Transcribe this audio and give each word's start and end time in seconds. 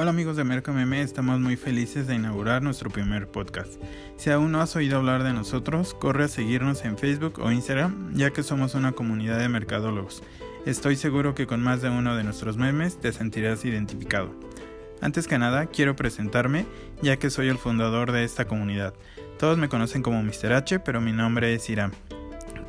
Hola 0.00 0.10
amigos 0.10 0.36
de 0.36 0.44
Merca 0.44 0.70
Meme, 0.70 1.02
estamos 1.02 1.40
muy 1.40 1.56
felices 1.56 2.06
de 2.06 2.14
inaugurar 2.14 2.62
nuestro 2.62 2.88
primer 2.88 3.26
podcast. 3.26 3.82
Si 4.16 4.30
aún 4.30 4.52
no 4.52 4.60
has 4.60 4.76
oído 4.76 4.96
hablar 4.96 5.24
de 5.24 5.32
nosotros, 5.32 5.92
corre 5.92 6.22
a 6.22 6.28
seguirnos 6.28 6.84
en 6.84 6.96
Facebook 6.96 7.40
o 7.40 7.50
Instagram, 7.50 8.14
ya 8.14 8.30
que 8.30 8.44
somos 8.44 8.76
una 8.76 8.92
comunidad 8.92 9.40
de 9.40 9.48
mercadólogos. 9.48 10.22
Estoy 10.66 10.94
seguro 10.94 11.34
que 11.34 11.48
con 11.48 11.60
más 11.60 11.82
de 11.82 11.90
uno 11.90 12.14
de 12.14 12.22
nuestros 12.22 12.56
memes 12.56 13.00
te 13.00 13.10
sentirás 13.10 13.64
identificado. 13.64 14.30
Antes 15.00 15.26
que 15.26 15.36
nada, 15.36 15.66
quiero 15.66 15.96
presentarme, 15.96 16.64
ya 17.02 17.16
que 17.16 17.28
soy 17.28 17.48
el 17.48 17.58
fundador 17.58 18.12
de 18.12 18.22
esta 18.22 18.46
comunidad. 18.46 18.94
Todos 19.36 19.58
me 19.58 19.68
conocen 19.68 20.02
como 20.02 20.22
Mr. 20.22 20.52
H, 20.52 20.78
pero 20.78 21.00
mi 21.00 21.10
nombre 21.10 21.52
es 21.54 21.68
Iram. 21.70 21.90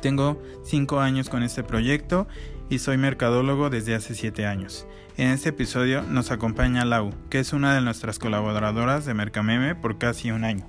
Tengo 0.02 0.42
5 0.64 0.98
años 0.98 1.28
con 1.28 1.44
este 1.44 1.62
proyecto 1.62 2.26
y 2.70 2.78
soy 2.78 2.96
mercadólogo 2.96 3.68
desde 3.68 3.96
hace 3.96 4.14
7 4.14 4.46
años. 4.46 4.86
En 5.16 5.30
este 5.30 5.48
episodio 5.50 6.02
nos 6.02 6.30
acompaña 6.30 6.84
Lau, 6.84 7.12
que 7.28 7.40
es 7.40 7.52
una 7.52 7.74
de 7.74 7.80
nuestras 7.80 8.18
colaboradoras 8.20 9.04
de 9.04 9.12
Mercameme 9.12 9.74
por 9.74 9.98
casi 9.98 10.30
un 10.30 10.44
año. 10.44 10.64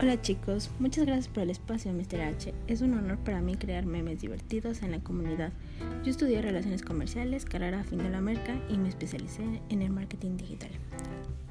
Hola 0.00 0.22
chicos, 0.22 0.70
muchas 0.78 1.06
gracias 1.06 1.26
por 1.26 1.42
el 1.42 1.50
espacio 1.50 1.92
Mr. 1.92 2.20
H. 2.20 2.54
Es 2.68 2.82
un 2.82 2.94
honor 2.94 3.18
para 3.18 3.40
mí 3.40 3.56
crear 3.56 3.84
memes 3.84 4.20
divertidos 4.20 4.82
en 4.82 4.92
la 4.92 5.00
comunidad. 5.00 5.52
Yo 6.04 6.10
estudié 6.12 6.40
relaciones 6.40 6.82
comerciales, 6.82 7.44
carrera 7.44 7.82
fin 7.82 7.98
de 7.98 8.08
la 8.08 8.20
merca 8.20 8.54
y 8.68 8.78
me 8.78 8.88
especialicé 8.88 9.60
en 9.68 9.82
el 9.82 9.90
marketing 9.90 10.36
digital. 10.36 10.70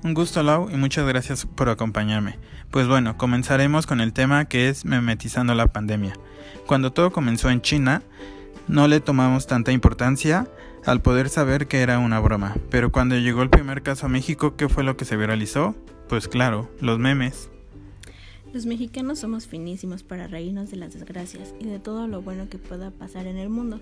Un 0.03 0.13
gusto 0.13 0.41
Lau 0.41 0.69
y 0.69 0.77
muchas 0.77 1.05
gracias 1.05 1.45
por 1.45 1.67
acompañarme. 1.67 2.39
Pues 2.71 2.87
bueno, 2.87 3.17
comenzaremos 3.17 3.85
con 3.85 3.99
el 3.99 4.13
tema 4.13 4.45
que 4.45 4.69
es 4.69 4.85
memetizando 4.85 5.53
la 5.53 5.73
pandemia. 5.73 6.13
Cuando 6.65 6.93
todo 6.93 7.11
comenzó 7.11 7.49
en 7.49 7.61
China, 7.61 8.01
no 8.67 8.87
le 8.87 8.99
tomamos 8.99 9.47
tanta 9.47 9.71
importancia 9.71 10.47
al 10.85 11.01
poder 11.01 11.29
saber 11.29 11.67
que 11.67 11.81
era 11.81 11.99
una 11.99 12.19
broma, 12.19 12.55
pero 12.69 12.91
cuando 12.91 13.17
llegó 13.17 13.41
el 13.41 13.49
primer 13.49 13.81
caso 13.81 14.05
a 14.05 14.09
México, 14.09 14.55
¿qué 14.55 14.69
fue 14.69 14.83
lo 14.83 14.97
que 14.97 15.05
se 15.05 15.17
viralizó? 15.17 15.75
Pues 16.07 16.27
claro, 16.27 16.69
los 16.79 16.99
memes. 16.99 17.49
Los 18.53 18.65
mexicanos 18.65 19.19
somos 19.19 19.47
finísimos 19.47 20.03
para 20.03 20.27
reírnos 20.27 20.71
de 20.71 20.77
las 20.77 20.93
desgracias 20.93 21.53
y 21.59 21.65
de 21.65 21.79
todo 21.79 22.07
lo 22.07 22.21
bueno 22.21 22.49
que 22.49 22.57
pueda 22.57 22.91
pasar 22.91 23.27
en 23.27 23.37
el 23.37 23.49
mundo, 23.49 23.81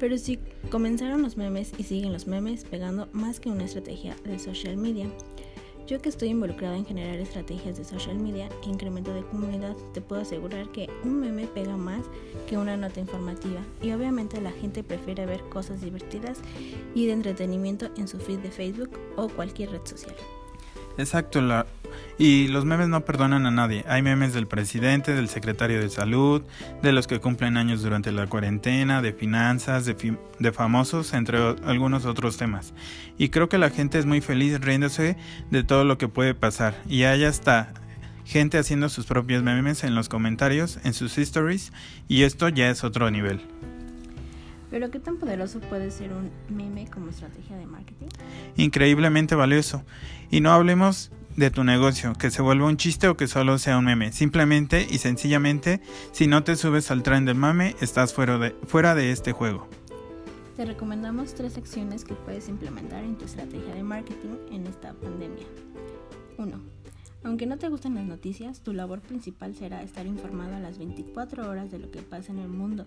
pero 0.00 0.16
si 0.16 0.38
comenzaron 0.70 1.22
los 1.22 1.36
memes 1.36 1.72
y 1.76 1.82
siguen 1.82 2.12
los 2.12 2.26
memes 2.26 2.64
pegando 2.64 3.08
más 3.12 3.40
que 3.40 3.50
una 3.50 3.64
estrategia 3.64 4.16
de 4.24 4.38
social 4.38 4.76
media. 4.76 5.08
Yo 5.88 6.02
que 6.02 6.10
estoy 6.10 6.28
involucrada 6.28 6.76
en 6.76 6.84
generar 6.84 7.18
estrategias 7.18 7.78
de 7.78 7.84
social 7.84 8.18
media 8.18 8.50
e 8.62 8.68
incremento 8.68 9.14
de 9.14 9.22
comunidad, 9.22 9.74
te 9.94 10.02
puedo 10.02 10.20
asegurar 10.20 10.70
que 10.70 10.86
un 11.02 11.18
meme 11.18 11.46
pega 11.46 11.78
más 11.78 12.04
que 12.46 12.58
una 12.58 12.76
nota 12.76 13.00
informativa 13.00 13.62
y 13.80 13.92
obviamente 13.92 14.38
la 14.38 14.52
gente 14.52 14.84
prefiere 14.84 15.24
ver 15.24 15.40
cosas 15.48 15.80
divertidas 15.80 16.40
y 16.94 17.06
de 17.06 17.12
entretenimiento 17.12 17.88
en 17.96 18.06
su 18.06 18.18
feed 18.18 18.40
de 18.40 18.50
Facebook 18.50 18.90
o 19.16 19.30
cualquier 19.30 19.70
red 19.70 19.80
social. 19.86 20.14
Exacto, 20.98 21.40
la... 21.40 21.64
y 22.18 22.48
los 22.48 22.64
memes 22.64 22.88
no 22.88 23.04
perdonan 23.04 23.46
a 23.46 23.50
nadie. 23.50 23.84
Hay 23.88 24.02
memes 24.02 24.34
del 24.34 24.48
presidente, 24.48 25.14
del 25.14 25.28
secretario 25.28 25.80
de 25.80 25.88
salud, 25.88 26.42
de 26.82 26.92
los 26.92 27.06
que 27.06 27.20
cumplen 27.20 27.56
años 27.56 27.82
durante 27.82 28.10
la 28.10 28.26
cuarentena, 28.26 29.00
de 29.00 29.12
finanzas, 29.12 29.86
de, 29.86 30.18
de 30.38 30.52
famosos, 30.52 31.14
entre 31.14 31.38
algunos 31.64 32.04
otros 32.04 32.36
temas. 32.36 32.74
Y 33.16 33.28
creo 33.28 33.48
que 33.48 33.58
la 33.58 33.70
gente 33.70 33.98
es 33.98 34.06
muy 34.06 34.20
feliz 34.20 34.60
riéndose 34.60 35.16
de 35.50 35.62
todo 35.62 35.84
lo 35.84 35.96
que 35.96 36.08
puede 36.08 36.34
pasar. 36.34 36.74
Y 36.88 37.04
hay 37.04 37.24
hasta 37.24 37.72
gente 38.24 38.58
haciendo 38.58 38.88
sus 38.88 39.06
propios 39.06 39.42
memes 39.42 39.84
en 39.84 39.94
los 39.94 40.08
comentarios, 40.08 40.80
en 40.84 40.94
sus 40.94 41.16
stories, 41.16 41.72
y 42.08 42.24
esto 42.24 42.48
ya 42.48 42.68
es 42.68 42.84
otro 42.84 43.10
nivel. 43.10 43.40
Pero 44.70 44.90
¿qué 44.90 44.98
tan 44.98 45.16
poderoso 45.16 45.60
puede 45.60 45.90
ser 45.90 46.12
un 46.12 46.30
meme 46.54 46.86
como 46.90 47.08
estrategia 47.08 47.56
de 47.56 47.64
marketing? 47.64 48.08
Increíblemente 48.56 49.34
valioso. 49.34 49.82
Y 50.30 50.40
no 50.40 50.52
hablemos 50.52 51.10
de 51.38 51.50
tu 51.52 51.62
negocio, 51.62 52.14
que 52.14 52.32
se 52.32 52.42
vuelva 52.42 52.66
un 52.66 52.76
chiste 52.76 53.06
o 53.06 53.16
que 53.16 53.28
solo 53.28 53.58
sea 53.58 53.78
un 53.78 53.84
meme. 53.84 54.10
Simplemente 54.12 54.86
y 54.90 54.98
sencillamente, 54.98 55.80
si 56.10 56.26
no 56.26 56.42
te 56.42 56.56
subes 56.56 56.90
al 56.90 57.04
tren 57.04 57.24
del 57.24 57.36
mame, 57.36 57.76
estás 57.80 58.12
fuera 58.12 58.38
de, 58.38 58.56
fuera 58.66 58.96
de 58.96 59.12
este 59.12 59.30
juego. 59.30 59.68
Te 60.56 60.64
recomendamos 60.64 61.34
tres 61.34 61.56
acciones 61.56 62.04
que 62.04 62.14
puedes 62.14 62.48
implementar 62.48 63.04
en 63.04 63.16
tu 63.16 63.24
estrategia 63.24 63.72
de 63.72 63.84
marketing 63.84 64.34
en 64.50 64.66
esta 64.66 64.92
pandemia. 64.94 65.46
1. 66.38 66.60
Aunque 67.22 67.46
no 67.46 67.56
te 67.56 67.68
gusten 67.68 67.94
las 67.94 68.04
noticias, 68.04 68.62
tu 68.62 68.72
labor 68.72 69.00
principal 69.00 69.54
será 69.54 69.82
estar 69.82 70.06
informado 70.06 70.56
a 70.56 70.60
las 70.60 70.78
24 70.78 71.48
horas 71.48 71.70
de 71.70 71.78
lo 71.78 71.90
que 71.92 72.02
pasa 72.02 72.32
en 72.32 72.40
el 72.40 72.48
mundo 72.48 72.84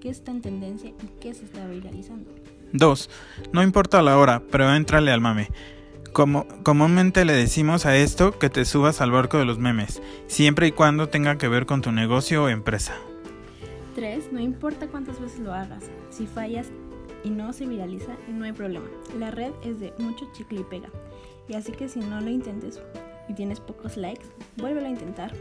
qué 0.00 0.10
está 0.10 0.32
en 0.32 0.42
tendencia 0.42 0.90
y 0.90 1.20
qué 1.20 1.32
se 1.32 1.44
está 1.44 1.64
viralizando. 1.68 2.28
2. 2.72 3.10
No 3.52 3.62
importa 3.62 4.02
la 4.02 4.18
hora, 4.18 4.42
pero 4.50 4.74
entrale 4.74 5.12
al 5.12 5.20
mame. 5.20 5.48
Como 6.12 6.46
comúnmente 6.62 7.24
le 7.24 7.32
decimos 7.32 7.86
a 7.86 7.96
esto 7.96 8.38
que 8.38 8.50
te 8.50 8.66
subas 8.66 9.00
al 9.00 9.10
barco 9.10 9.38
de 9.38 9.46
los 9.46 9.58
memes, 9.58 10.02
siempre 10.26 10.66
y 10.66 10.72
cuando 10.72 11.08
tenga 11.08 11.38
que 11.38 11.48
ver 11.48 11.64
con 11.64 11.80
tu 11.80 11.90
negocio 11.90 12.44
o 12.44 12.48
empresa. 12.50 12.94
3. 13.94 14.30
No 14.30 14.38
importa 14.38 14.88
cuántas 14.88 15.18
veces 15.18 15.40
lo 15.40 15.54
hagas, 15.54 15.84
si 16.10 16.26
fallas 16.26 16.68
y 17.24 17.30
no 17.30 17.54
se 17.54 17.66
viraliza, 17.66 18.12
no 18.28 18.44
hay 18.44 18.52
problema. 18.52 18.84
La 19.18 19.30
red 19.30 19.52
es 19.64 19.80
de 19.80 19.94
mucho 19.96 20.30
chicle 20.34 20.60
y 20.60 20.64
pega, 20.64 20.90
y 21.48 21.54
así 21.54 21.72
que 21.72 21.88
si 21.88 22.00
no 22.00 22.20
lo 22.20 22.28
intentes 22.28 22.78
y 23.26 23.32
tienes 23.32 23.60
pocos 23.60 23.96
likes, 23.96 24.26
vuélvelo 24.58 24.88
a 24.88 24.90
intentar 24.90 25.32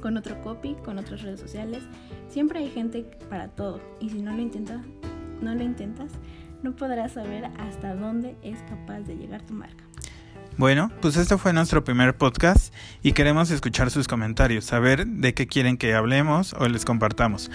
con 0.00 0.16
otro 0.16 0.40
copy, 0.42 0.76
con 0.84 0.98
otras 0.98 1.22
redes 1.22 1.40
sociales. 1.40 1.82
Siempre 2.28 2.60
hay 2.60 2.70
gente 2.70 3.04
para 3.28 3.48
todo 3.48 3.80
y 3.98 4.10
si 4.10 4.22
no 4.22 4.32
lo 4.32 4.40
intentas, 4.40 4.86
no 5.42 5.52
lo 5.56 5.64
intentas, 5.64 6.12
no 6.62 6.74
podrás 6.74 7.12
saber 7.12 7.46
hasta 7.58 7.94
dónde 7.94 8.36
es 8.42 8.58
capaz 8.68 9.00
de 9.00 9.16
llegar 9.16 9.42
tu 9.42 9.54
marca. 9.54 9.84
Bueno, 10.56 10.90
pues 11.00 11.16
este 11.16 11.38
fue 11.38 11.52
nuestro 11.52 11.84
primer 11.84 12.16
podcast 12.16 12.74
y 13.00 13.12
queremos 13.12 13.50
escuchar 13.52 13.92
sus 13.92 14.08
comentarios, 14.08 14.64
saber 14.64 15.06
de 15.06 15.32
qué 15.32 15.46
quieren 15.46 15.76
que 15.76 15.94
hablemos 15.94 16.52
o 16.54 16.66
les 16.68 16.84
compartamos. 16.84 17.48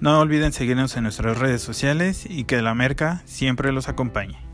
No 0.00 0.18
olviden 0.18 0.52
seguirnos 0.52 0.96
en 0.96 1.04
nuestras 1.04 1.38
redes 1.38 1.62
sociales 1.62 2.26
y 2.28 2.44
que 2.44 2.60
la 2.60 2.74
merca 2.74 3.22
siempre 3.26 3.70
los 3.70 3.88
acompañe. 3.88 4.47